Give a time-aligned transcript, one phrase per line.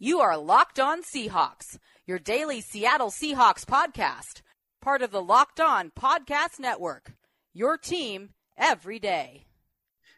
[0.00, 4.42] You are Locked On Seahawks, your daily Seattle Seahawks podcast,
[4.80, 7.14] part of the Locked On Podcast Network.
[7.52, 9.46] Your team every day.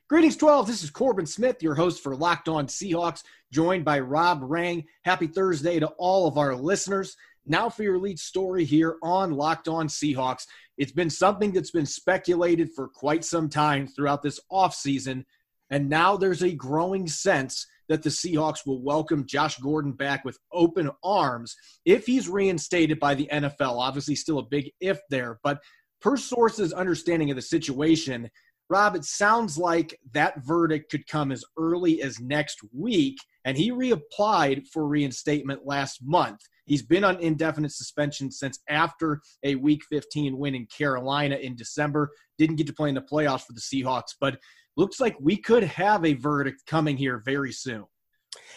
[0.07, 0.67] Greetings, 12.
[0.67, 4.85] This is Corbin Smith, your host for Locked On Seahawks, joined by Rob Rang.
[5.07, 7.17] Happy Thursday to all of our listeners.
[7.47, 10.45] Now for your lead story here on Locked On Seahawks.
[10.77, 15.25] It's been something that's been speculated for quite some time throughout this offseason,
[15.71, 20.39] and now there's a growing sense that the Seahawks will welcome Josh Gordon back with
[20.53, 23.79] open arms if he's reinstated by the NFL.
[23.81, 25.61] Obviously, still a big if there, but
[26.01, 28.31] per sources' understanding of the situation,
[28.71, 33.73] Rob, it sounds like that verdict could come as early as next week, and he
[33.73, 36.39] reapplied for reinstatement last month.
[36.67, 42.13] He's been on indefinite suspension since after a Week 15 win in Carolina in December.
[42.39, 44.39] Didn't get to play in the playoffs for the Seahawks, but
[44.81, 47.85] looks like we could have a verdict coming here very soon.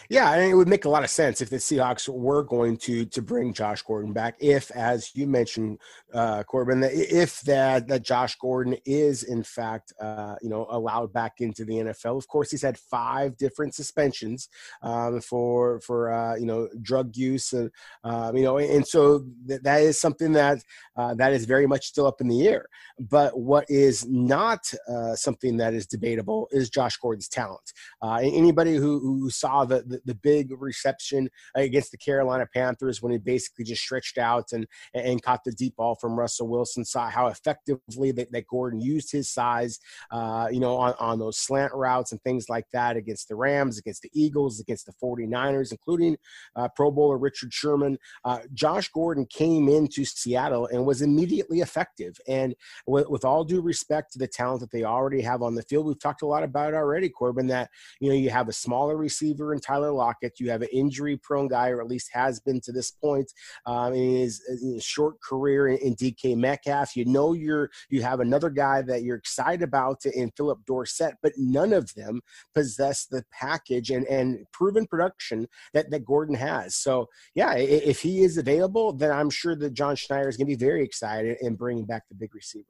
[0.08, 3.04] Yeah, and it would make a lot of sense if the Seahawks were going to
[3.06, 4.36] to bring Josh Gordon back.
[4.40, 5.78] If, as you mentioned,
[6.12, 11.40] uh, Corbin, if that that Josh Gordon is in fact, uh, you know, allowed back
[11.40, 12.18] into the NFL.
[12.18, 14.48] Of course, he's had five different suspensions
[14.82, 17.70] um, for for uh, you know drug use, and
[18.04, 20.62] um, you know, and so th- that is something that
[20.96, 22.66] uh, that is very much still up in the air.
[22.98, 27.72] But what is not uh, something that is debatable is Josh Gordon's talent.
[28.02, 33.12] Uh, anybody who, who saw the, the, the big reception against the Carolina Panthers when
[33.12, 36.84] he basically just stretched out and and caught the deep ball from Russell Wilson.
[36.84, 41.38] Saw how effectively that, that Gordon used his size, uh, you know, on, on those
[41.38, 45.72] slant routes and things like that against the Rams, against the Eagles, against the 49ers,
[45.72, 46.16] including
[46.56, 47.98] uh, Pro Bowler Richard Sherman.
[48.24, 52.18] Uh, Josh Gordon came into Seattle and was immediately effective.
[52.28, 52.54] And
[52.86, 55.86] with, with all due respect to the talent that they already have on the field,
[55.86, 58.96] we've talked a lot about it already, Corbin, that, you know, you have a smaller
[58.96, 60.38] receiver in Tyler Lockett.
[60.38, 63.32] You have an injury prone guy, or at least has been to this point
[63.66, 66.96] um, in, his, in, his, short career in, in, DK Metcalf.
[66.96, 71.32] You know you're you have another guy that you're excited about in Phillip Dorsett, but
[71.36, 72.20] none of them
[72.54, 76.76] possess the package and, and proven production that, that Gordon has.
[76.76, 80.56] So yeah, if he is available, then I'm sure that John Schneider is going to
[80.56, 82.66] be very excited in bringing back the big receiver.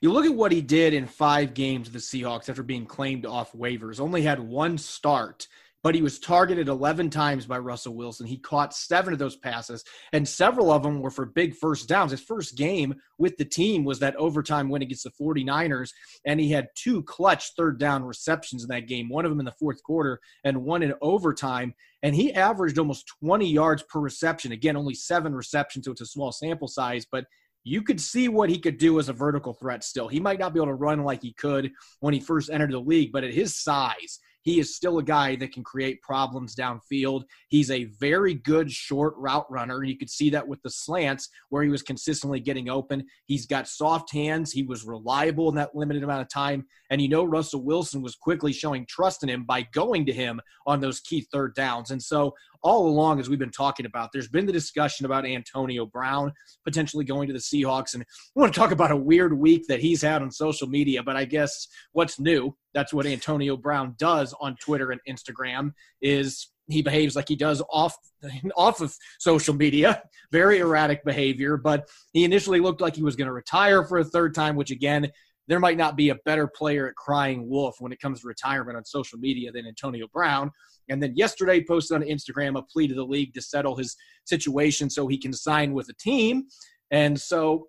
[0.00, 3.24] You look at what he did in five games of the Seahawks after being claimed
[3.24, 4.00] off waivers.
[4.00, 5.46] Only had one start
[5.82, 8.26] but he was targeted 11 times by Russell Wilson.
[8.26, 12.10] He caught seven of those passes, and several of them were for big first downs.
[12.10, 15.90] His first game with the team was that overtime win against the 49ers,
[16.24, 19.46] and he had two clutch third down receptions in that game, one of them in
[19.46, 21.74] the fourth quarter and one in overtime.
[22.02, 24.52] And he averaged almost 20 yards per reception.
[24.52, 27.26] Again, only seven receptions, so it's a small sample size, but
[27.66, 30.06] you could see what he could do as a vertical threat still.
[30.06, 32.78] He might not be able to run like he could when he first entered the
[32.78, 37.24] league, but at his size, he is still a guy that can create problems downfield.
[37.48, 39.82] He's a very good short route runner.
[39.82, 43.04] You could see that with the slants where he was consistently getting open.
[43.24, 44.52] He's got soft hands.
[44.52, 46.64] He was reliable in that limited amount of time.
[46.90, 50.40] And you know, Russell Wilson was quickly showing trust in him by going to him
[50.64, 51.90] on those key third downs.
[51.90, 52.32] And so
[52.66, 56.32] all along, as we've been talking about, there's been the discussion about Antonio Brown
[56.64, 57.94] potentially going to the Seahawks.
[57.94, 61.02] And I want to talk about a weird week that he's had on social media,
[61.04, 66.50] but I guess what's new, that's what Antonio Brown does on Twitter and Instagram, is
[66.68, 67.94] he behaves like he does off
[68.56, 70.02] off of social media
[70.32, 74.04] very erratic behavior but he initially looked like he was going to retire for a
[74.04, 75.08] third time which again
[75.48, 78.76] there might not be a better player at crying wolf when it comes to retirement
[78.76, 80.50] on social media than Antonio Brown.
[80.88, 84.90] And then yesterday posted on Instagram a plea to the league to settle his situation
[84.90, 86.44] so he can sign with a team.
[86.90, 87.68] And so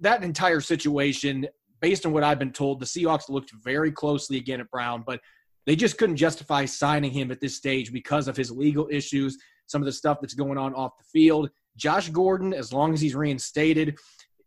[0.00, 1.46] that entire situation,
[1.80, 5.20] based on what I've been told, the Seahawks looked very closely again at Brown, but
[5.66, 9.80] they just couldn't justify signing him at this stage because of his legal issues, some
[9.80, 11.50] of the stuff that's going on off the field.
[11.76, 13.96] Josh Gordon, as long as he's reinstated,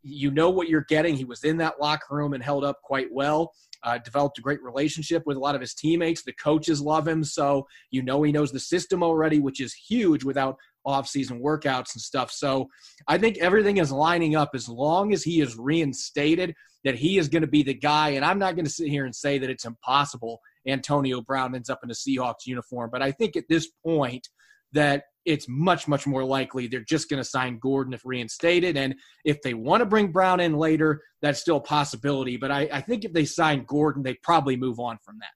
[0.08, 1.16] you know what you're getting.
[1.16, 3.52] He was in that locker room and held up quite well.
[3.84, 6.24] Uh, developed a great relationship with a lot of his teammates.
[6.24, 10.24] The coaches love him, so you know he knows the system already, which is huge
[10.24, 12.32] without off-season workouts and stuff.
[12.32, 12.68] So
[13.08, 16.54] I think everything is lining up as long as he is reinstated
[16.84, 18.10] that he is going to be the guy.
[18.10, 21.70] And I'm not going to sit here and say that it's impossible Antonio Brown ends
[21.70, 24.30] up in a Seahawks uniform, but I think at this point
[24.74, 28.78] that it's much, much more likely they're just going to sign Gordon if reinstated.
[28.78, 32.38] And if they want to bring Brown in later, that's still a possibility.
[32.38, 35.32] But I, I think if they sign Gordon, they probably move on from that.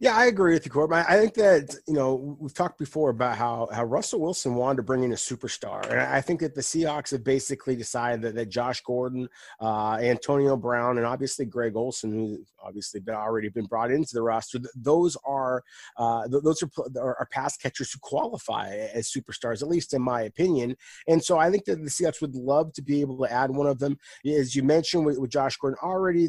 [0.00, 1.04] Yeah, I agree with you, Corbin.
[1.08, 4.82] I think that you know we've talked before about how how Russell Wilson wanted to
[4.84, 8.48] bring in a superstar, and I think that the Seahawks have basically decided that, that
[8.48, 9.28] Josh Gordon,
[9.60, 14.22] uh, Antonio Brown, and obviously Greg Olsen, who obviously been already been brought into the
[14.22, 15.64] roster, those are
[15.96, 20.76] uh, those are, are pass catchers who qualify as superstars, at least in my opinion.
[21.08, 23.66] And so I think that the Seahawks would love to be able to add one
[23.66, 26.28] of them, as you mentioned with, with Josh Gordon already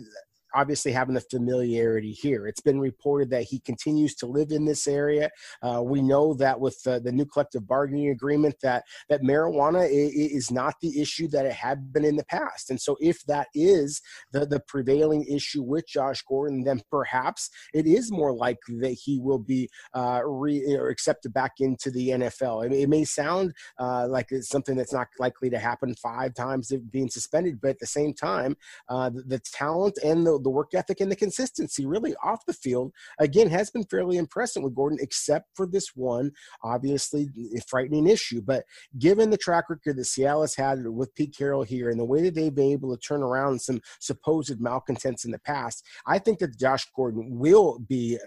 [0.54, 2.48] obviously having the familiarity here.
[2.48, 5.30] It's been reported that he continues to live in this area.
[5.62, 10.52] Uh, we know that with the, the, new collective bargaining agreement, that that marijuana is
[10.52, 12.70] not the issue that it had been in the past.
[12.70, 14.02] And so, if that is
[14.32, 19.20] the the prevailing issue with Josh Gordon, then perhaps it is more likely that he
[19.20, 22.66] will be uh, re, or accepted back into the NFL.
[22.66, 26.72] It, it may sound uh, like it's something that's not likely to happen five times
[26.92, 28.56] being suspended, but at the same time,
[28.88, 32.54] uh, the, the talent and the the work ethic and the consistency really off the
[32.54, 36.32] field again has been fairly impressive with Gordon, except for this one
[36.64, 37.30] obviously
[37.68, 38.42] frightening issue.
[38.42, 38.66] But
[38.98, 42.22] given the track record that Seattle has had with Pete Carroll here and the way
[42.24, 46.40] that they've been able to turn around some supposed malcontents in the past, I think
[46.40, 48.18] that Josh Gordon will be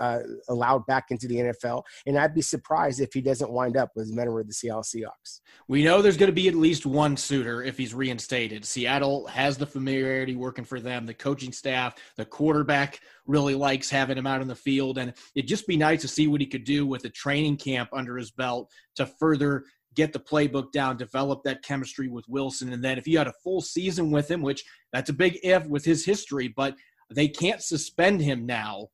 [0.00, 3.90] uh, allowed back into the NFL, and I'd be surprised if he doesn't wind up
[3.96, 5.40] as a member of the Seattle Seahawks.
[5.68, 8.64] We know there's going to be at least one suitor if he's reinstated.
[8.64, 11.06] Seattle has the familiarity working for them.
[11.06, 11.94] The coaching coaching staff.
[12.16, 14.98] The quarterback really likes having him out on the field.
[14.98, 17.90] And it'd just be nice to see what he could do with a training camp
[17.92, 19.64] under his belt to further
[19.94, 22.72] get the playbook down, develop that chemistry with Wilson.
[22.72, 25.66] And then if you had a full season with him, which that's a big if
[25.66, 26.74] with his history, but
[27.10, 28.88] they can't suspend him now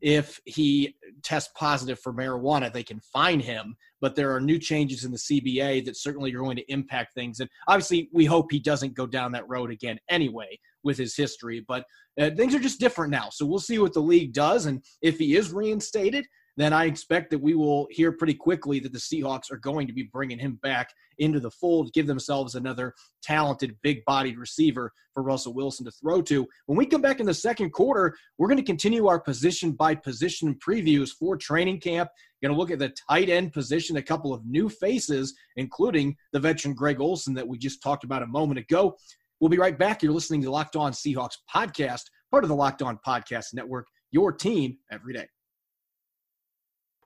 [0.00, 3.74] if he tests positive for marijuana, they can fine him.
[4.00, 7.40] But there are new changes in the CBA that certainly are going to impact things.
[7.40, 11.64] And obviously, we hope he doesn't go down that road again anyway with his history.
[11.66, 11.84] But
[12.20, 13.28] uh, things are just different now.
[13.30, 14.66] So we'll see what the league does.
[14.66, 16.26] And if he is reinstated,
[16.56, 19.92] then I expect that we will hear pretty quickly that the Seahawks are going to
[19.92, 25.22] be bringing him back into the fold, give themselves another talented, big bodied receiver for
[25.22, 26.46] Russell Wilson to throw to.
[26.66, 29.94] When we come back in the second quarter, we're going to continue our position by
[29.94, 32.08] position previews for training camp.
[32.42, 36.40] Going to look at the tight end position, a couple of new faces, including the
[36.40, 38.96] veteran Greg Olsen that we just talked about a moment ago.
[39.44, 40.02] We'll be right back.
[40.02, 44.32] You're listening to Locked On Seahawks podcast, part of the Locked On Podcast Network, your
[44.32, 45.26] team every day.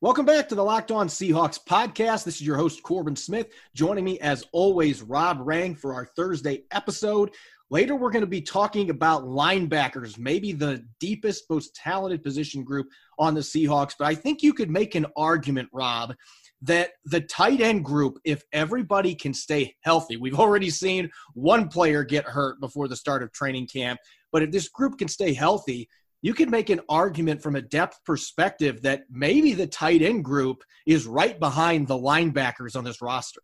[0.02, 2.22] Welcome back to the Locked On Seahawks podcast.
[2.22, 3.48] This is your host, Corbin Smith.
[3.74, 7.32] Joining me, as always, Rob Rang for our Thursday episode.
[7.70, 12.86] Later, we're going to be talking about linebackers, maybe the deepest, most talented position group
[13.18, 13.94] on the Seahawks.
[13.98, 16.14] But I think you could make an argument, Rob,
[16.62, 22.02] that the tight end group, if everybody can stay healthy, we've already seen one player
[22.02, 24.00] get hurt before the start of training camp.
[24.32, 25.88] But if this group can stay healthy,
[26.20, 30.64] you could make an argument from a depth perspective that maybe the tight end group
[30.86, 33.40] is right behind the linebackers on this roster.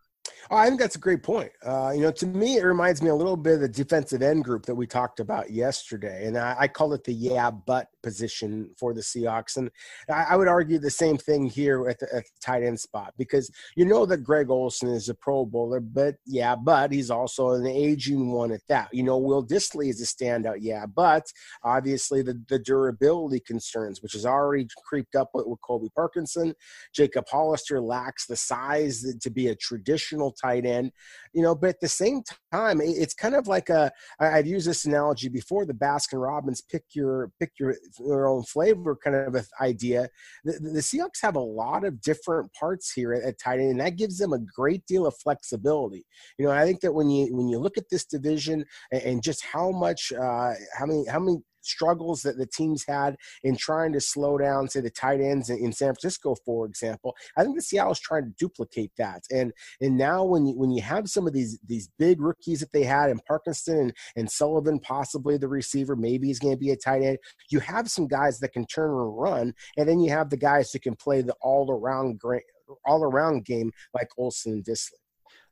[0.51, 1.51] Oh, I think that's a great point.
[1.65, 4.45] Uh, you know, to me, it reminds me a little bit of the defensive end
[4.45, 8.71] group that we talked about yesterday, and I, I call it the yeah but position
[8.79, 9.57] for the Seahawks.
[9.57, 9.71] And
[10.09, 13.15] I, I would argue the same thing here at the, at the, tight end spot
[13.17, 17.53] because you know that Greg Olsen is a Pro Bowler, but yeah, but he's also
[17.53, 18.89] an aging one at that.
[18.93, 21.25] You know, Will Dissly is a standout, yeah, but
[21.63, 26.55] obviously the, the durability concerns, which has already creeped up with, with Colby Parkinson.
[26.95, 30.93] Jacob Hollister lacks the size to be a traditional tight end,
[31.33, 32.23] you know, but at the same
[32.53, 33.91] time, it's kind of like a,
[34.21, 37.77] I've used this analogy before the Baskin Robbins pick your, pick your,
[38.07, 40.09] their own flavor kind of idea.
[40.45, 43.81] The, the Seahawks have a lot of different parts here at, at tight end, and
[43.81, 46.05] that gives them a great deal of flexibility.
[46.39, 49.23] You know, I think that when you, when you look at this division and, and
[49.23, 53.93] just how much, uh, how many, how many struggles that the teams had in trying
[53.93, 57.17] to slow down, say, the tight ends in, San Francisco, for example.
[57.37, 59.23] I think the Seattle's trying to duplicate that.
[59.31, 62.73] And and now when you when you have some of these these big rookies that
[62.73, 66.71] they had in Parkinson and, and Sullivan, possibly the receiver, maybe he's going to be
[66.71, 67.19] a tight end.
[67.51, 70.71] You have some guys that can turn and run, and then you have the guys
[70.71, 72.45] who can play the all around great
[72.87, 75.04] all around game like Olsen and Dissly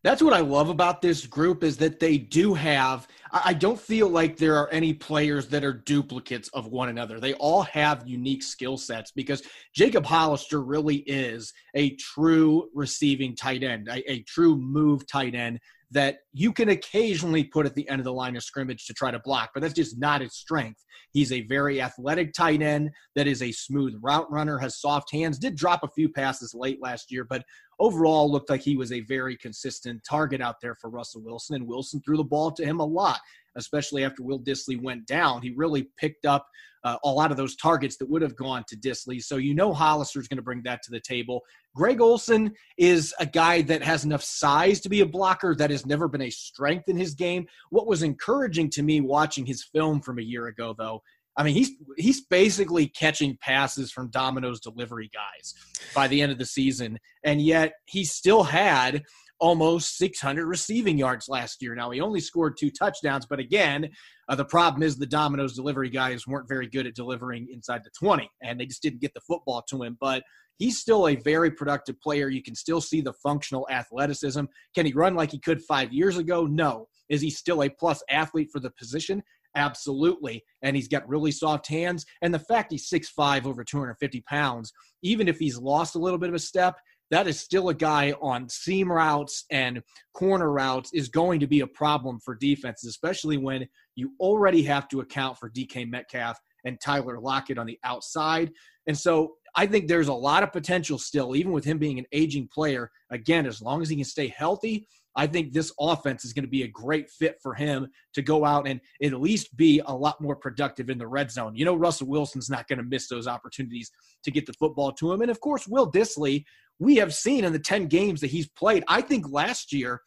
[0.03, 3.07] that's what I love about this group is that they do have.
[3.33, 7.21] I don't feel like there are any players that are duplicates of one another.
[7.21, 9.43] They all have unique skill sets because
[9.75, 15.61] Jacob Hollister really is a true receiving tight end, a, a true move tight end
[15.93, 19.11] that you can occasionally put at the end of the line of scrimmage to try
[19.11, 20.83] to block, but that's just not his strength.
[21.13, 25.39] He's a very athletic tight end that is a smooth route runner, has soft hands,
[25.39, 27.45] did drop a few passes late last year, but
[27.83, 31.57] overall looked like he was a very consistent target out there for Russell Wilson.
[31.57, 33.19] And Wilson threw the ball to him a lot,
[33.57, 35.43] especially after Will Dissly went down.
[35.43, 36.47] He really picked up
[36.85, 39.21] uh, a lot of those targets that would have gone to Dissly.
[39.21, 41.41] So you know Hollister's going to bring that to the table.
[41.75, 45.55] Greg Olsen is a guy that has enough size to be a blocker.
[45.57, 47.47] That has never been a strength in his game.
[47.71, 51.03] What was encouraging to me watching his film from a year ago, though,
[51.37, 55.55] I mean, he's he's basically catching passes from Domino's delivery guys
[55.95, 59.03] by the end of the season, and yet he still had
[59.41, 61.75] almost 600 receiving yards last year.
[61.75, 63.89] Now he only scored two touchdowns, but again,
[64.29, 67.91] uh, the problem is the Domino's delivery guys weren't very good at delivering inside the
[67.99, 69.97] 20, and they just didn't get the football to him.
[70.01, 70.23] But
[70.59, 72.29] he's still a very productive player.
[72.29, 74.45] You can still see the functional athleticism.
[74.77, 76.47] Can he run like he could five years ago?
[76.47, 76.87] No.
[77.09, 79.23] Is he still a plus athlete for the position?
[79.55, 80.45] Absolutely.
[80.63, 82.07] And he's got really soft hands.
[82.23, 86.31] And the fact he's 6'5, over 250 pounds, even if he's lost a little bit
[86.31, 86.77] of a step,
[87.11, 89.83] that is still a guy on seam routes and
[90.15, 94.89] corner routes is going to be a problem for defenses, especially when you already have
[94.89, 98.51] to account for DK Metcalf and Tyler Lockett on the outside.
[98.87, 102.07] And so I think there's a lot of potential still, even with him being an
[102.13, 102.91] aging player.
[103.11, 106.51] Again, as long as he can stay healthy, I think this offense is going to
[106.51, 110.21] be a great fit for him to go out and at least be a lot
[110.21, 111.55] more productive in the red zone.
[111.55, 113.91] You know, Russell Wilson's not going to miss those opportunities
[114.25, 115.21] to get the football to him.
[115.21, 116.45] And of course, Will Dissly,
[116.79, 120.01] we have seen in the 10 games that he's played, I think last year,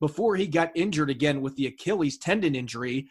[0.00, 3.08] before he got injured again with the Achilles tendon injury,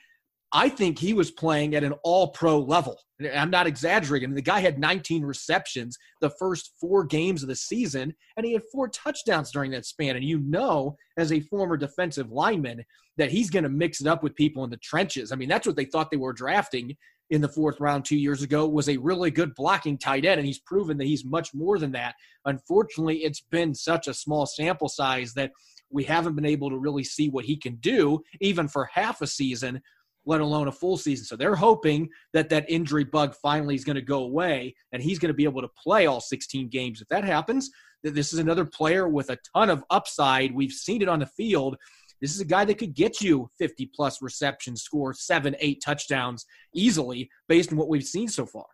[0.51, 2.97] I think he was playing at an all pro level.
[3.33, 4.33] I'm not exaggerating.
[4.33, 8.63] The guy had 19 receptions the first four games of the season, and he had
[8.71, 10.15] four touchdowns during that span.
[10.15, 12.83] And you know, as a former defensive lineman,
[13.17, 15.31] that he's going to mix it up with people in the trenches.
[15.31, 16.95] I mean, that's what they thought they were drafting
[17.29, 20.47] in the fourth round two years ago was a really good blocking tight end, and
[20.47, 22.15] he's proven that he's much more than that.
[22.45, 25.51] Unfortunately, it's been such a small sample size that
[25.91, 29.27] we haven't been able to really see what he can do, even for half a
[29.27, 29.81] season,
[30.25, 31.25] let alone a full season.
[31.25, 35.19] So they're hoping that that injury bug finally is going to go away, and he's
[35.19, 37.01] going to be able to play all 16 games.
[37.01, 37.69] If that happens,
[38.03, 40.53] this is another player with a ton of upside.
[40.53, 41.77] We've seen it on the field
[42.21, 46.45] this is a guy that could get you 50 plus receptions, score seven, eight touchdowns
[46.73, 48.65] easily based on what we've seen so far.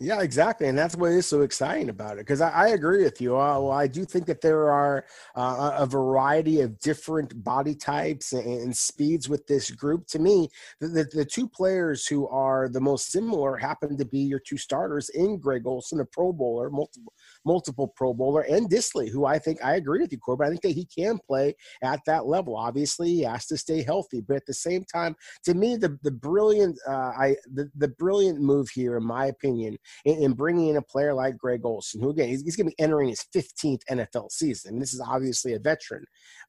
[0.00, 2.26] Yeah, exactly, and that's what is so exciting about it.
[2.26, 3.38] Because I, I, agree with you.
[3.38, 5.04] Uh, well, I do think that there are
[5.36, 10.08] uh, a variety of different body types and, and speeds with this group.
[10.08, 10.48] To me,
[10.80, 14.56] the, the, the, two players who are the most similar happen to be your two
[14.56, 17.12] starters in Greg Olsen, a Pro Bowler, multiple
[17.44, 20.46] multiple Pro Bowler, and Dissly, who I think I agree with you, Corbin.
[20.46, 22.56] I think that he can play at that level.
[22.56, 26.10] Obviously, he has to stay healthy, but at the same time, to me, the the
[26.10, 30.76] brilliant uh, I the, the brilliant move here, in my opinion in, in bringing in
[30.76, 33.82] a player like Greg Olsen, who again, he's, he's going to be entering his 15th
[33.90, 34.78] NFL season.
[34.78, 36.04] This is obviously a veteran,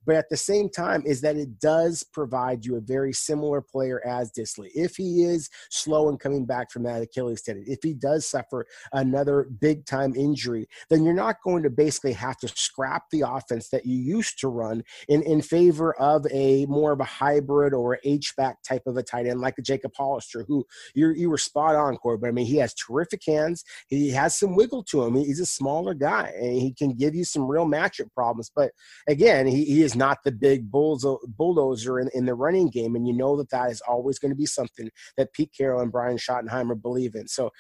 [0.06, 4.06] but at the same time, is that it does provide you a very similar player
[4.06, 7.94] as Dissly If he is slow in coming back from that Achilles tendon, if he
[7.94, 13.04] does suffer another big time injury, then you're not going to basically have to scrap
[13.12, 17.06] the offense that you used to run in, in favor of a more of a
[17.06, 21.30] hybrid or H-back type of a tight end like a Jacob Hollister, who you you
[21.30, 22.18] were spot on, Corey.
[22.18, 23.64] But I mean, he has terrific hands.
[23.88, 25.16] He has some wiggle to him.
[25.16, 28.52] He's a smaller guy, and he can give you some real matchup problems.
[28.56, 28.72] But
[29.08, 33.14] again, he, he is not the big bulldozer in, in the running game, and you
[33.14, 36.80] know that that is always going to be something that Pete Carroll and Brian Schottenheimer
[36.80, 37.28] believe in.
[37.28, 37.52] So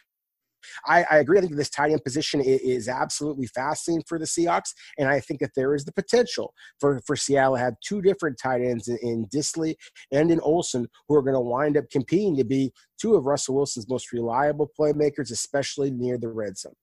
[0.86, 1.38] I, I, agree.
[1.38, 5.39] I think this tight end position is, absolutely fascinating for the Seahawks, and I think
[5.39, 8.98] that there is the potential for, for Seattle to have two different tight ends in,
[9.01, 9.75] in Dissly
[10.12, 13.55] and in Olsen who are going to wind up competing to be two of Russell
[13.55, 16.74] Wilson's most reliable playmakers, especially near the red zone.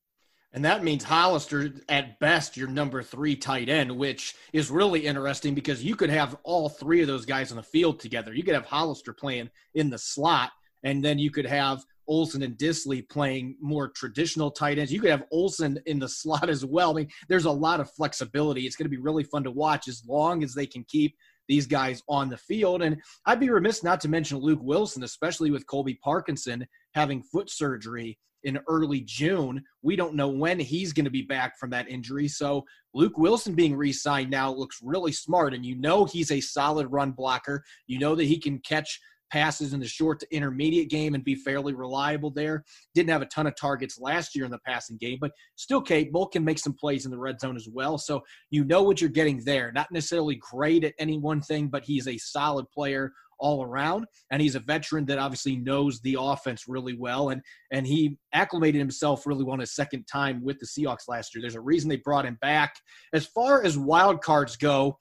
[0.55, 5.55] And that means Hollister, at best, your number three tight end, which is really interesting
[5.55, 8.35] because you could have all three of those guys on the field together.
[8.35, 10.51] You could have Hollister playing in the slot,
[10.83, 14.93] and then you could have Olsen and Dissly playing more traditional tight ends.
[14.93, 16.91] You could have Olsen in the slot as well.
[16.93, 18.67] I mean, there's a lot of flexibility.
[18.67, 21.17] It's going to be really fun to watch as long as they can keep
[21.49, 22.83] these guys on the field.
[22.83, 27.51] And I'd be remiss not to mention Luke Wilson, especially with Colby Parkinson having foot
[27.51, 29.63] surgery in early June.
[29.83, 32.29] We don't know when he's going to be back from that injury.
[32.29, 35.55] So Luke Wilson being re signed now looks really smart.
[35.55, 37.65] And you know he's a solid run blocker.
[37.87, 39.01] You know that he can catch
[39.33, 42.65] passes in the short to intermediate game and be fairly reliable there.
[42.95, 46.27] Didn't have a ton of targets last year in the passing game, but still capable,
[46.27, 47.99] can make some plays in the red zone as well.
[47.99, 48.21] So
[48.51, 49.73] you know what you're getting there.
[49.73, 54.07] Not necessarily great at any one thing, but he's a solid player all around.
[54.31, 57.31] And he's a veteran that obviously knows the offense really well.
[57.31, 61.43] And and he acclimated himself really well his second time with the Seahawks last year.
[61.43, 62.75] There's a reason they brought him back.
[63.13, 64.99] As far as wild cards go,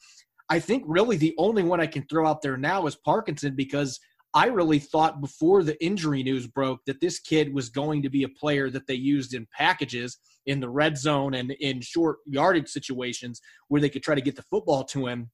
[0.50, 4.00] I think really the only one I can throw out there now is Parkinson because
[4.34, 8.24] I really thought before the injury news broke that this kid was going to be
[8.24, 12.70] a player that they used in packages in the red zone and in short yardage
[12.70, 15.30] situations where they could try to get the football to him.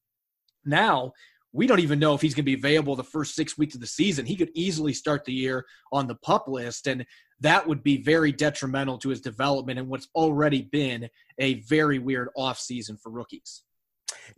[0.64, 1.12] Now,
[1.52, 3.80] we don't even know if he's going to be available the first six weeks of
[3.80, 4.26] the season.
[4.26, 7.06] He could easily start the year on the pup list, and
[7.40, 12.28] that would be very detrimental to his development and what's already been a very weird
[12.36, 13.62] offseason for rookies.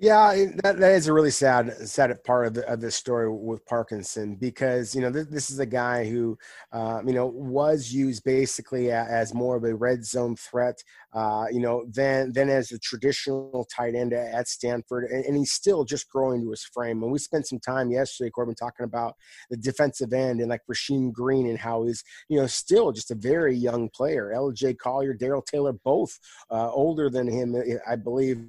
[0.00, 3.66] Yeah, that, that is a really sad sad part of the of this story with
[3.66, 6.38] Parkinson because you know this, this is a guy who
[6.72, 11.60] uh, you know was used basically as more of a red zone threat, uh, you
[11.60, 16.08] know, than than as a traditional tight end at Stanford, and, and, he's still just
[16.08, 17.02] growing to his frame.
[17.02, 19.16] And we spent some time yesterday, Corbin, talking about
[19.50, 23.16] the defensive end and like Rasheem Green and how he's you know still just a
[23.16, 24.32] very young player.
[24.32, 24.74] L.J.
[24.74, 26.18] Collier, Darrell Taylor, both
[26.50, 27.54] uh, older than him,
[27.86, 28.46] I believe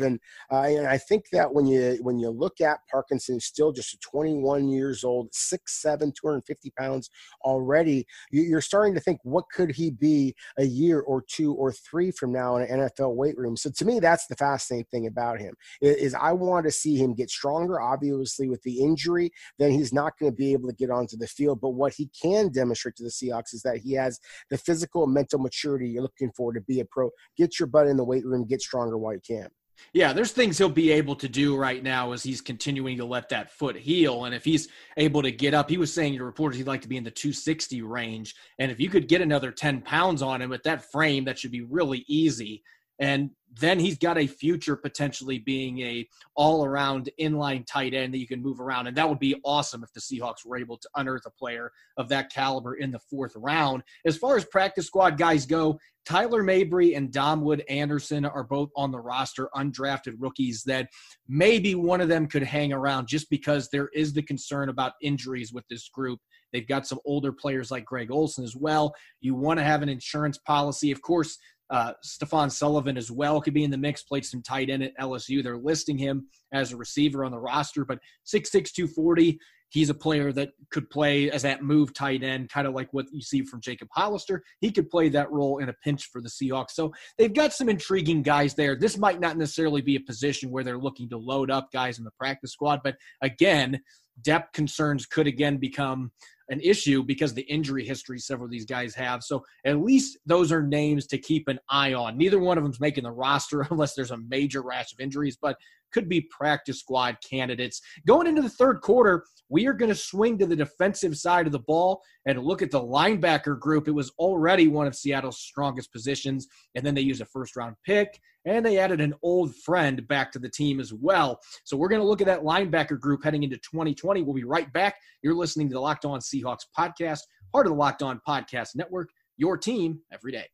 [0.00, 4.00] and, uh, and I think that when you when you look at Parkinson, still just
[4.00, 7.10] 21 years old, 6'7", 250 pounds
[7.42, 12.10] already, you're starting to think, what could he be a year or two or three
[12.10, 13.56] from now in an NFL weight room?
[13.56, 17.14] So to me, that's the fascinating thing about him is I want to see him
[17.14, 17.80] get stronger.
[17.80, 21.26] Obviously, with the injury, then he's not going to be able to get onto the
[21.26, 21.60] field.
[21.60, 25.14] But what he can demonstrate to the Seahawks is that he has the physical and
[25.14, 27.10] mental maturity you're looking for to be a pro.
[27.36, 29.48] Get your butt in the weight room, get stronger while you can.
[29.92, 33.28] Yeah, there's things he'll be able to do right now as he's continuing to let
[33.30, 34.24] that foot heal.
[34.24, 36.88] And if he's able to get up, he was saying to reporters he'd like to
[36.88, 38.34] be in the 260 range.
[38.58, 41.50] And if you could get another 10 pounds on him with that frame, that should
[41.50, 42.62] be really easy.
[43.00, 48.26] And then he's got a future potentially being a all-around inline tight end that you
[48.26, 51.26] can move around and that would be awesome if the Seahawks were able to unearth
[51.26, 53.82] a player of that caliber in the fourth round.
[54.06, 58.90] As far as practice squad guys go, Tyler Mabry and Domwood Anderson are both on
[58.90, 60.88] the roster, undrafted rookies that
[61.28, 65.52] maybe one of them could hang around just because there is the concern about injuries
[65.52, 66.18] with this group.
[66.52, 68.94] They've got some older players like Greg Olsen as well.
[69.20, 70.90] You want to have an insurance policy.
[70.90, 71.38] Of course,
[71.70, 74.98] uh, Stephen Sullivan as well could be in the mix, played some tight end at
[74.98, 75.42] LSU.
[75.42, 79.38] They're listing him as a receiver on the roster, but 6'6, 240.
[79.68, 83.06] He's a player that could play as that move tight end, kind of like what
[83.12, 84.42] you see from Jacob Hollister.
[84.60, 86.72] He could play that role in a pinch for the Seahawks.
[86.72, 88.74] So they've got some intriguing guys there.
[88.74, 92.04] This might not necessarily be a position where they're looking to load up guys in
[92.04, 93.80] the practice squad, but again,
[94.22, 96.10] depth concerns could again become
[96.50, 99.22] an issue because the injury history several of these guys have.
[99.22, 102.18] So at least those are names to keep an eye on.
[102.18, 105.56] Neither one of them's making the roster unless there's a major rash of injuries, but
[105.92, 107.80] could be practice squad candidates.
[108.06, 111.52] Going into the third quarter, we are going to swing to the defensive side of
[111.52, 113.88] the ball and look at the linebacker group.
[113.88, 117.76] It was already one of Seattle's strongest positions, and then they used a first round
[117.84, 121.40] pick and they added an old friend back to the team as well.
[121.64, 124.22] So we're going to look at that linebacker group heading into 2020.
[124.22, 124.96] We'll be right back.
[125.22, 127.20] You're listening to the Locked On Seahawks podcast,
[127.52, 130.46] part of the Locked On Podcast Network, your team every day.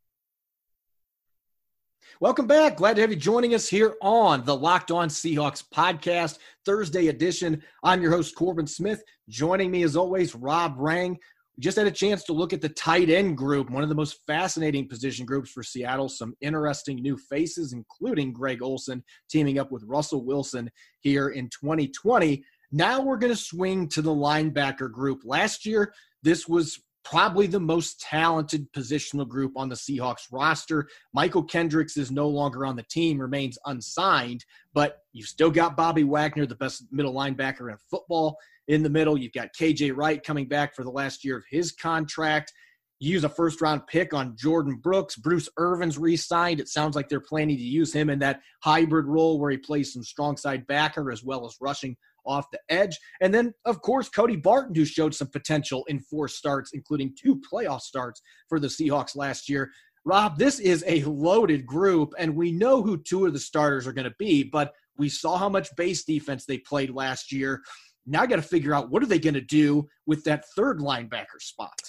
[2.19, 2.77] Welcome back.
[2.77, 7.63] Glad to have you joining us here on the Locked On Seahawks podcast, Thursday edition.
[7.85, 9.03] I'm your host, Corbin Smith.
[9.29, 11.11] Joining me, as always, Rob Rang.
[11.13, 13.95] We just had a chance to look at the tight end group, one of the
[13.95, 16.09] most fascinating position groups for Seattle.
[16.09, 22.43] Some interesting new faces, including Greg Olsen teaming up with Russell Wilson here in 2020.
[22.73, 25.21] Now we're going to swing to the linebacker group.
[25.25, 25.93] Last year,
[26.23, 30.89] this was probably the most talented positional group on the Seahawks roster.
[31.17, 36.03] Mychal Kendricks is no longer on the team, remains unsigned, but you've still got Bobby
[36.03, 39.17] Wagner, the best middle linebacker in football in the middle.
[39.17, 42.53] You've got KJ Wright coming back for the last year of his contract.
[42.99, 45.15] You use a first round pick on Jordyn Brooks.
[45.15, 46.59] Bruce Irvin's re signed.
[46.59, 49.93] It sounds like they're planning to use him in that hybrid role where he plays
[49.93, 52.99] some strong side backer as well as rushing off the edge.
[53.21, 57.41] And then, of course, Cody Barton, who showed some potential in four starts, including two
[57.41, 59.71] playoff starts for the Seahawks last year.
[60.05, 63.93] Rob, this is a loaded group, and we know who two of the starters are
[63.93, 67.63] going to be, but we saw how much base defense they played last year.
[68.07, 70.79] Now I got to figure out what are they going to do with that third
[70.79, 71.81] linebacker spot.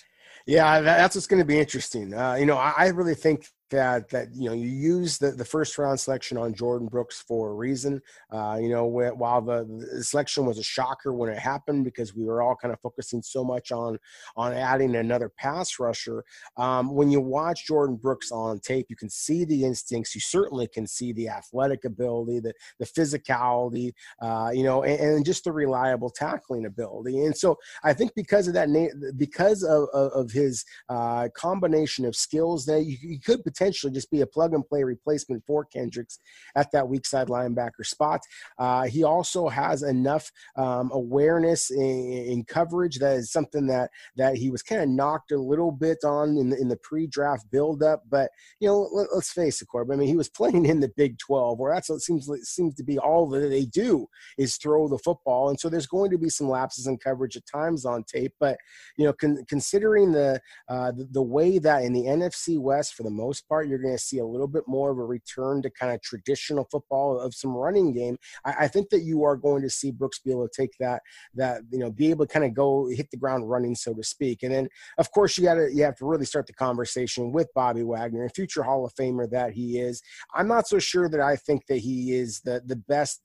[0.48, 2.14] Yeah, that's what's going to be interesting.
[2.14, 5.78] Uh, you know, I, really think that that you know you use the, the first
[5.78, 8.02] round selection on Jordyn Brooks for a reason.
[8.32, 12.26] Uh, you know, while the, the, selection was a shocker when it happened because we
[12.26, 13.98] were all kind of focusing so much on
[14.36, 16.24] on adding another pass rusher.
[16.56, 20.16] Um, when you watch Jordyn Brooks on tape, you can see the instincts.
[20.16, 25.26] You certainly can see the athletic ability, the the physicality, uh, you know, and, and,
[25.26, 27.26] just the reliable tackling ability.
[27.26, 28.70] And so I think because of that,
[29.18, 34.12] because of, of, of his uh, combination of skills, that you, you could potentially just
[34.12, 36.20] be a plug and play replacement for Kendricks
[36.56, 38.22] at that weak side linebacker spot.
[38.58, 44.38] Uh, he also has enough um, awareness in, in, coverage that is something that that
[44.38, 48.04] he was kind of knocked a little bit on in the, in the pre-draft buildup.
[48.10, 49.96] But you know, let, us face it, Corbin.
[49.96, 52.84] I mean, he was playing in the Big 12, where that's what seems seems to
[52.84, 56.30] be all that they do is throw the football, and so there's going to be
[56.30, 58.34] some lapses in coverage at times on tape.
[58.40, 58.58] But
[58.98, 60.40] you know, con- considering the,
[60.70, 63.96] uh, the the way that in the NFC West, for the most part, you're going
[63.96, 67.34] to see a little bit more of a return to kind of traditional football of
[67.34, 68.18] some running game.
[68.46, 71.02] I, I, think that you are going to see Brooks be able to take that
[71.36, 74.04] that you know be able to kind of go hit the ground running, so to
[74.04, 74.44] speak.
[74.44, 77.48] And then of course you got to you have to really start the conversation with
[77.54, 80.02] Bobby Wagner, a future Hall of Famer that he is.
[80.34, 83.22] I'm not so sure that I think that he is the the best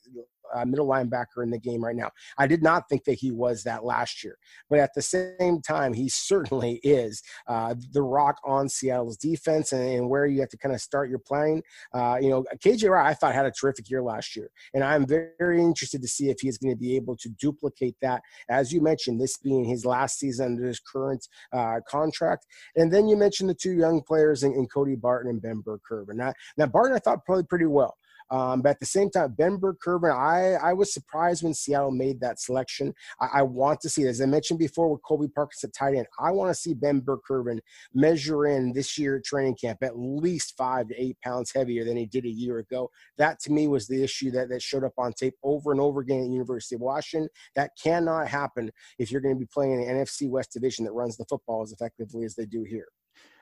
[0.55, 2.11] uh, middle linebacker in the game right now.
[2.39, 4.37] I did not think that he was that last year,
[4.69, 9.83] but at the same time, he certainly is uh, the rock on Seattle's defense and,
[9.83, 11.63] and, where you have to kind of start your playing.
[11.95, 15.07] Uh, you know, KJ Wright, I thought had a terrific year last year, and I'm
[15.07, 18.23] very, interested to see if he's going to be able to duplicate that.
[18.49, 23.09] As you mentioned, this being his last season under his current uh, contract, and then
[23.09, 26.15] you mentioned the two young players in, in Cody Barton and Ben Burr-Kirven.
[26.15, 27.97] Now, now Barton, I thought played pretty well.
[28.33, 32.19] Um, but at the same time, Ben Burr-Kirven, I, I was surprised when Seattle made
[32.21, 32.95] that selection.
[33.21, 36.31] I, I, want to see, as I mentioned before with Colby Parkinson tight end, I
[36.31, 37.59] want to see Ben Burr-Kirven
[37.93, 41.99] measure in this year at training camp at least five to eight pounds heavier than
[41.99, 42.91] he did a year ago.
[43.19, 46.01] That to me was the issue that, that showed up on tape over and over
[46.01, 47.29] again at University of Washington.
[47.55, 51.19] That cannot happen if you're going to be playing an NFC West division that runs
[51.19, 52.87] the football as effectively as they do here.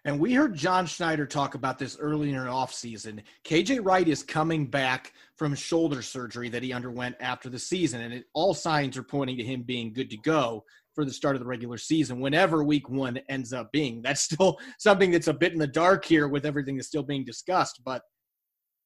[0.04, 3.22] And we heard John Schneider talk about this earlier in the offseason.
[3.44, 8.14] KJ Wright is coming back from shoulder surgery that he underwent after the season, and
[8.14, 11.40] it, all signs are pointing to him being good to go for the start of
[11.40, 14.00] the regular season, whenever week one ends up being.
[14.04, 17.24] That's still something that's a bit in the dark here with everything that's still being
[17.24, 17.82] discussed.
[17.84, 18.02] But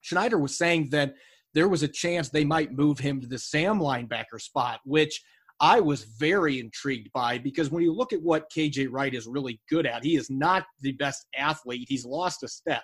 [0.01, 1.15] Schneider was saying that
[1.55, 5.23] there was a chance they might move him to the Sam linebacker spot, which–
[5.61, 9.61] I was very intrigued by because when you look at what KJ Wright is really
[9.69, 11.87] good at, he is not the best athlete.
[11.89, 12.83] He's lost a step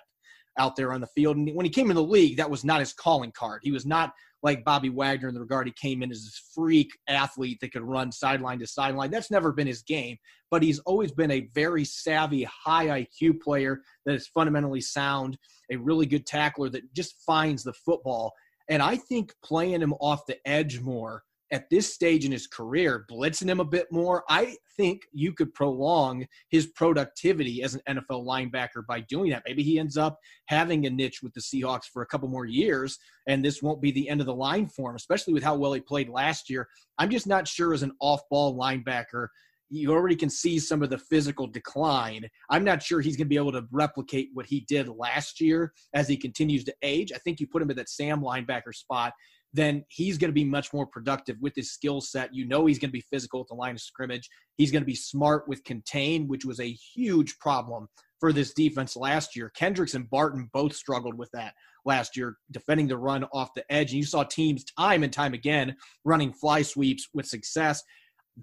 [0.57, 1.37] out there on the field.
[1.37, 3.61] And when he came in the league, that was not his calling card.
[3.63, 6.89] He was not like Bobby Wagner in the regard he came in as this freak
[7.07, 9.11] athlete that could run sideline to sideline.
[9.11, 10.17] That's never been his game,
[10.49, 15.37] but he's always been a very savvy, high IQ player that is fundamentally sound,
[15.71, 18.33] a really good tackler that just finds the football.
[18.67, 23.05] And I think playing him off the edge more at this stage in his career,
[23.11, 28.25] blitzing him a bit more, I think you could prolong his productivity as an NFL
[28.25, 29.43] linebacker by doing that.
[29.45, 32.97] Maybe he ends up having a niche with the Seahawks for a couple more years,
[33.27, 35.73] and this won't be the end of the line for him, especially with how well
[35.73, 36.67] he played last year.
[36.97, 39.27] I'm just not sure as an off ball linebacker.
[39.69, 42.27] You already can see some of the physical decline.
[42.49, 45.73] I'm not sure he's going to be able to replicate what he did last year
[45.93, 47.11] as he continues to age.
[47.13, 49.13] I think you put him at that Sam linebacker spot
[49.53, 52.33] then he's going to be much more productive with his skill set.
[52.33, 54.29] You know, he's going to be physical at the line of scrimmage.
[54.57, 57.87] He's going to be smart with contain, which was a huge problem
[58.19, 59.51] for this defense last year.
[59.55, 61.53] Kendricks and Barton both struggled with that
[61.85, 63.91] last year, defending the run off the edge.
[63.91, 67.83] And you saw teams time and time again running fly sweeps with success.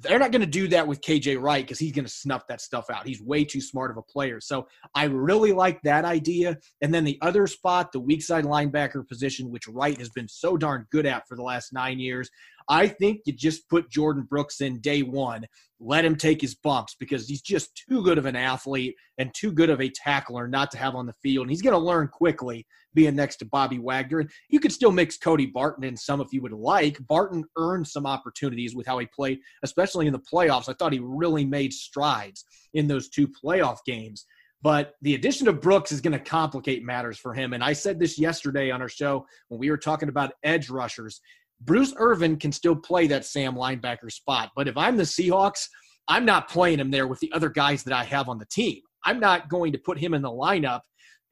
[0.00, 2.60] They're not going to do that with KJ Wright because he's going to snuff that
[2.60, 3.06] stuff out.
[3.06, 4.40] He's way too smart of a player.
[4.40, 6.56] So I really like that idea.
[6.82, 10.56] And then the other spot, the weak side linebacker position, which Wright has been so
[10.56, 12.30] darn good at for the last nine years.
[12.68, 15.46] I think you just put Jordyn Brooks in day one,
[15.80, 19.52] let him take his bumps because he's just too good of an athlete and too
[19.52, 21.44] good of a tackler not to have on the field.
[21.44, 24.20] And he's going to learn quickly being next to Bobby Wagner.
[24.20, 26.98] And you could still mix Cody Barton in some if you would like.
[27.06, 30.68] Barton earned some opportunities with how he played, especially in the playoffs.
[30.68, 34.26] I thought he really made strides in those two playoff games.
[34.60, 37.52] But the addition of Brooks is going to complicate matters for him.
[37.52, 41.20] And I said this yesterday on our show when we were talking about edge rushers.
[41.60, 44.50] Bruce Irvin can still play that Sam linebacker spot.
[44.54, 45.68] But if I'm the Seahawks,
[46.06, 48.80] I'm not playing him there with the other guys that I have on the team.
[49.04, 50.80] I'm not going to put him in the lineup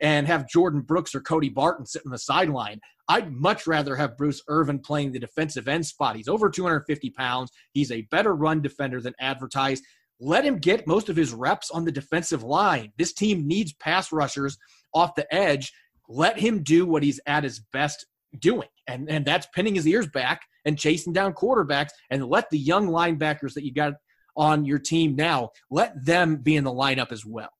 [0.01, 2.81] and have Jordyn Brooks or Cody Barton sit on the sideline.
[3.09, 6.17] I'd much rather have Bruce Irvin playing the defensive end spot.
[6.17, 7.51] He's over 250 pounds.
[7.73, 9.85] He's a better run defender than advertised.
[10.19, 12.93] Let him get most of his reps on the defensive line.
[12.99, 14.59] This team needs pass rushers
[14.93, 15.73] off the edge,
[16.09, 18.07] let him do what he's at his best
[18.39, 18.69] doing.
[18.87, 22.89] And, and that's pinning his ears back and chasing down quarterbacks and let the young
[22.89, 23.95] linebackers that you got
[24.37, 27.51] on your team now, let them be in the lineup as well.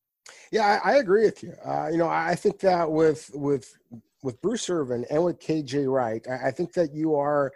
[0.53, 1.55] Yeah, I, I agree with you.
[1.65, 3.73] Uh, you know, I think that with with
[4.23, 7.53] with Bruce Irvin and with KJ Wright, I, I think that you are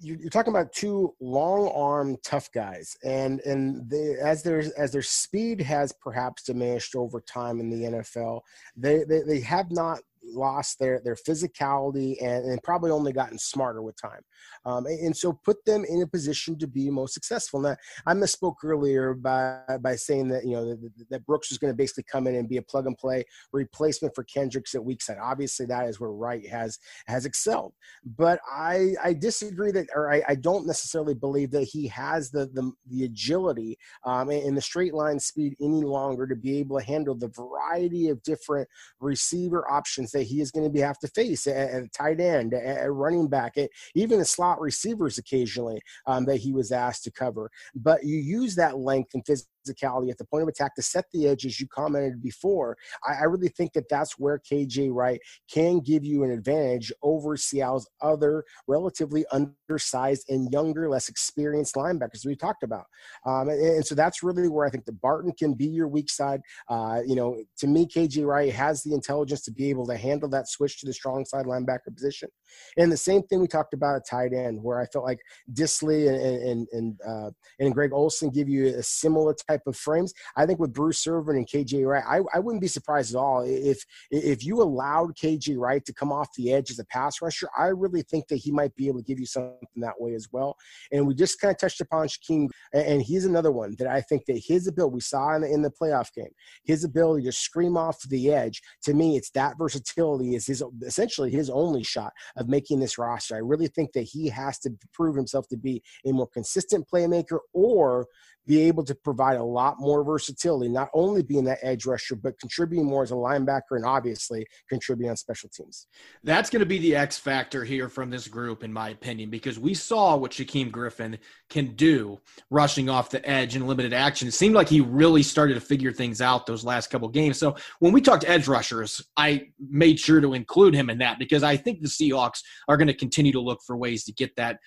[0.00, 5.02] you're talking about two long arm tough guys and and they, as their as their
[5.02, 8.40] speed has perhaps diminished over time in the NFL
[8.76, 13.82] they they, they have not lost their their physicality and, and probably only gotten smarter
[13.82, 14.20] with time.
[14.64, 17.60] Um, and, and, so put them in a position to be most successful.
[17.60, 21.72] Now, I misspoke earlier by by saying that you know that, that Brooks was going
[21.72, 25.02] to basically come in and be a plug and play replacement for Kendricks at weak
[25.02, 25.18] side.
[25.20, 27.72] Obviously, that is where Wright has has excelled.
[28.04, 32.46] But I I disagree that, or I, I don't necessarily believe that he has the
[32.46, 36.84] the, the agility um, and the straight line speed any longer to be able to
[36.84, 38.68] handle the variety of different
[39.00, 42.54] receiver options that he is going to be have to face at, at tight end,
[42.54, 47.04] at, at running back, at, even the slot receivers occasionally um, that he was asked
[47.04, 47.50] to cover.
[47.74, 51.04] But you use that length and physical physicality at the point of attack to set
[51.12, 52.76] the edge, as you commented before.
[53.06, 57.36] I, I really think that that's where KJ Wright can give you an advantage over
[57.36, 62.84] Seattle's other relatively undersized and younger, less experienced linebackers we talked about.
[63.24, 66.10] Um, and, and, so that's really where I think the Barton can be your weak
[66.10, 66.40] side.
[66.68, 70.28] Uh, you know, to me, KJ Wright has the intelligence to be able to handle
[70.30, 72.28] that switch to the strong side linebacker position.
[72.76, 75.20] And the same thing we talked about at tight end, where I felt like
[75.52, 79.76] Dissly and and and, uh, and Greg Olsen give you a similar type type of
[79.76, 80.12] frames.
[80.36, 83.42] I think with Bruce Irvin and KJ Wright, I, I wouldn't be surprised at all
[83.42, 87.48] if if you allowed KJ Wright to come off the edge as a pass rusher.
[87.56, 90.28] I really think that he might be able to give you something that way as
[90.32, 90.56] well.
[90.92, 94.26] And we just kind of touched upon Shaquem, and he's another one that I think
[94.26, 96.30] that his ability we saw in the, in the playoff game,
[96.64, 98.62] his ability to scream off the edge.
[98.84, 103.34] To me, it's that versatility is his essentially his only shot of making this roster.
[103.34, 107.38] I really think that he has to prove himself to be a more consistent playmaker
[107.52, 108.06] or
[108.46, 112.38] be able to provide a lot more versatility, not only being that edge rusher, but
[112.38, 115.88] contributing more as a linebacker and obviously contributing on special teams.
[116.22, 119.58] That's going to be the X factor here from this group, in my opinion, because
[119.58, 121.18] we saw what Shaquem Griffin
[121.50, 124.28] can do rushing off the edge in limited action.
[124.28, 127.38] It seemed like he really started to figure things out those last couple games.
[127.38, 131.42] So when we talked edge rushers, I made sure to include him in that because
[131.42, 134.58] I think the Seahawks are going to continue to look for ways to get that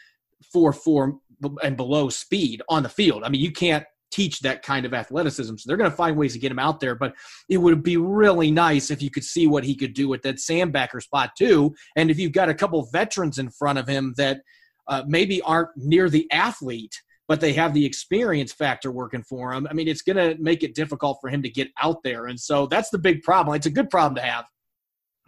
[0.51, 1.19] four four
[1.63, 3.23] and below speed on the field.
[3.23, 5.55] I mean, you can't teach that kind of athleticism.
[5.55, 6.95] So they're going to find ways to get him out there.
[6.95, 7.13] But
[7.47, 10.39] it would be really nice if you could see what he could do with that
[10.39, 11.75] Sam backer spot too.
[11.95, 14.41] And if you've got a couple veterans in front of him that
[14.87, 19.67] uh, maybe aren't near the athlete, but they have the experience factor working for him.
[19.69, 22.25] I mean, it's going to make it difficult for him to get out there.
[22.25, 23.55] And so that's the big problem.
[23.55, 24.45] It's a good problem to have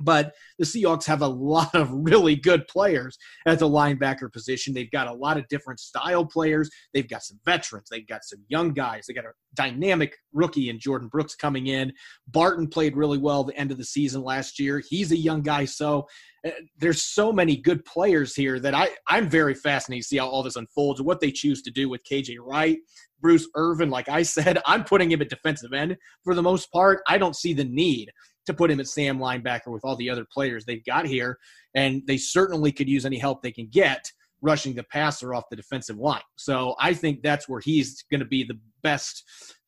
[0.04, 4.74] but the Seahawks have a lot of really good players at the linebacker position.
[4.74, 6.70] They've got a lot of different style players.
[6.94, 7.88] They've got some veterans.
[7.90, 9.06] They've got some young guys.
[9.08, 11.94] They got a dynamic rookie in Jordyn Brooks coming in.
[12.28, 14.82] Barton played really well the end of the season last year.
[14.88, 15.66] He's a young guy.
[15.66, 16.08] So
[16.46, 20.28] uh, there's so many good players here that I, I'm very fascinated to see how
[20.28, 22.80] all this unfolds and what they choose to do with KJ Wright.
[23.22, 27.02] Bruce Irvin, like I said, I'm putting him at defensive end for the most part.
[27.08, 28.12] I don't see the need
[28.46, 31.38] to put him at Sam linebacker with all the other players they've got here.
[31.76, 35.56] And they certainly could use any help they can get rushing the passer off the
[35.56, 36.22] defensive line.
[36.36, 39.24] So I think that's where he's going to be the best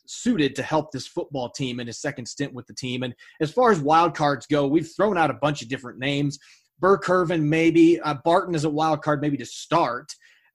[0.08, 3.04] suited to help this football team in his second stint with the team.
[3.04, 6.40] And as far as wild cards go, we've thrown out a bunch of different names.
[6.80, 8.00] Burr-Kirven, maybe.
[8.02, 10.12] Uh, Barton is a wild card, maybe to start.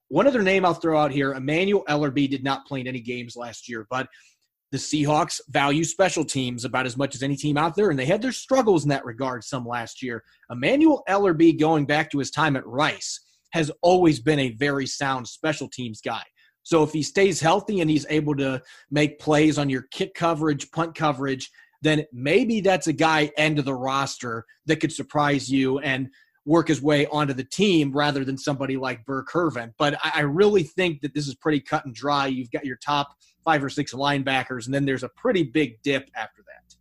[0.09, 3.37] One other name I'll throw out here Emmanuel Ellerbe did not play in any games
[3.37, 4.09] last year, but
[4.71, 8.05] the Seahawks value special teams about as much as any team out there, and they
[8.05, 10.23] had their struggles in that regard some last year.
[10.51, 13.21] Emmanuel Ellerbe, going back to his time at Rice,
[13.53, 16.23] has always been a very sound special teams guy.
[16.65, 20.71] So if he stays healthy and he's able to make plays on your kick coverage,
[20.71, 21.51] punt coverage,
[21.81, 26.11] then maybe that's a guy end of the roster that could surprise you and
[26.45, 29.73] work his way onto the team rather than somebody like Burr-Kirven.
[29.79, 32.27] But I really think that this is pretty cut and dry.
[32.27, 33.15] You've got your top
[33.49, 36.77] five or six linebackers, and then there's a pretty big dip after that.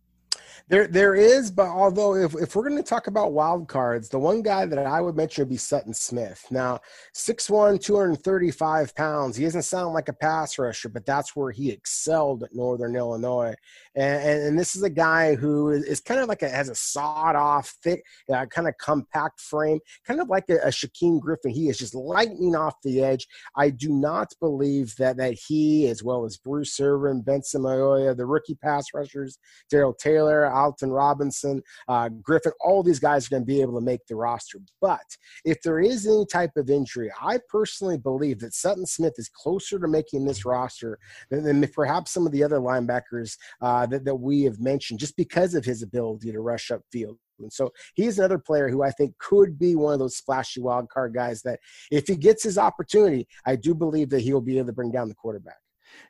[0.68, 4.18] There, there is, but although if, if we're going to talk about wild cards, the
[4.18, 6.44] one guy that I would mention would be Sutton Smith.
[6.50, 6.80] Now,
[7.16, 9.36] 6'1", 235 pounds.
[9.36, 13.54] He doesn't sound like a pass rusher, but that's where he excelled at Northern Illinois.
[13.94, 16.68] And, and, and this is a guy who is, is, kind of like a, has
[16.68, 21.18] a sawed off, thick, uh, kind of compact frame, kind of like a, a Shaquem
[21.18, 21.50] Griffin.
[21.50, 23.26] He is just lightning off the edge.
[23.56, 28.26] I do not believe that that he, as well as Bruce Irvin, Benson Mayowa, the
[28.26, 29.38] rookie pass rushers,
[29.70, 33.84] Darrell Taylor, Alton Robinson, uh, Griffin, all these guys are going to be able to
[33.84, 34.58] make the roster.
[34.80, 35.04] But
[35.44, 39.78] if there is any type of injury, I personally believe that Sutton Smith is closer
[39.78, 40.98] to making this roster
[41.30, 45.16] than, than perhaps some of the other linebackers uh, that, that we have mentioned, just
[45.16, 47.16] because of his ability to rush upfield.
[47.40, 50.88] And so he's another player who I think could be one of those splashy wild
[50.88, 54.66] card guys that if he gets his opportunity, I do believe that he'll be able
[54.66, 55.58] to bring down the quarterback.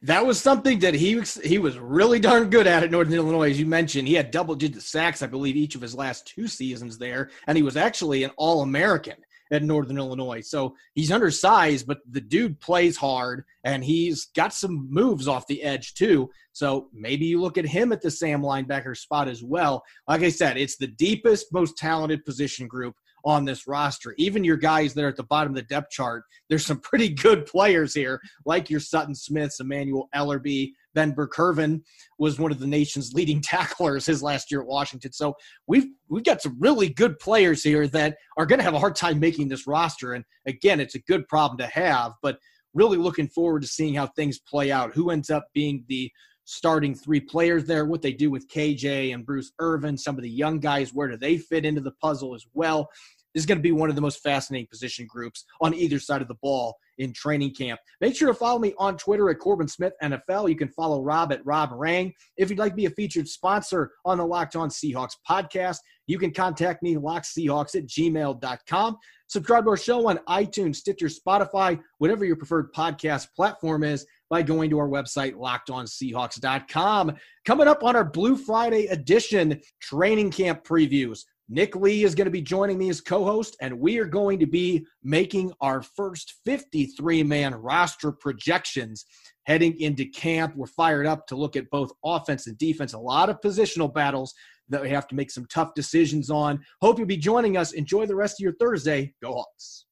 [0.03, 3.51] That was something that he was he was really darn good at at Northern Illinois,
[3.51, 4.07] as you mentioned.
[4.07, 7.57] He had double digit sacks, I believe, each of his last two seasons there, and
[7.57, 9.17] he was actually an All American
[9.51, 10.41] at Northern Illinois.
[10.41, 15.62] So he's undersized, but the dude plays hard and he's got some moves off the
[15.62, 16.31] edge too.
[16.53, 19.83] So maybe you look at him at the Sam linebacker spot as well.
[20.07, 22.95] Like I said, it's the deepest, most talented position group
[23.29, 24.14] on this roster.
[24.17, 27.11] Even your guys that are at the bottom of the depth chart, there's some pretty
[27.11, 31.83] good players here, like your Sutton Smiths, Emmanuel Ellerbe, Ben Burr-Kirven
[32.19, 35.12] was one of the nation's leading tacklers his last year at Washington.
[35.12, 35.35] So
[35.67, 38.97] we've we've got some really good players here that are going to have a hard
[38.97, 40.14] time making this roster.
[40.14, 42.38] And again, it's a good problem to have, but
[42.73, 44.95] really looking forward to seeing how things play out.
[44.95, 46.11] Who ends up being the
[46.49, 50.31] starting three players there, what they do with KJ and Bruce Irvin, some of the
[50.31, 52.88] young guys, where do they fit into the puzzle as well?
[53.35, 56.23] This is going to be one of the most fascinating position groups on either side
[56.23, 57.81] of the ball in training camp.
[58.01, 60.49] Make sure to follow me on Twitter at Corbin Smith NFL.
[60.49, 62.12] You can follow Rob at Rob Rang.
[62.37, 66.19] If you'd like to be a featured sponsor on the Locked On Seahawks podcast, you
[66.19, 68.97] can contact me, lockseahawks at gmail.com.
[69.29, 74.43] Subscribe to our show on iTunes, Stitcher, Spotify, whatever your preferred podcast platform is by
[74.43, 77.14] going to our website, lockedonseahawks.com.
[77.45, 81.25] Coming up on our Blue Friday edition training camp previews.
[81.49, 84.39] Nick Lee is going to be joining me as co host, and we are going
[84.39, 89.07] to be making our first 53 man roster projections
[89.47, 90.55] heading into camp.
[90.55, 94.35] We're fired up to look at both offense and defense, a lot of positional battles
[94.69, 96.61] that we have to make some tough decisions on.
[96.83, 97.73] Hope you'll be joining us.
[97.73, 99.15] Enjoy the rest of your Thursday.
[99.23, 99.87] Go Hawks.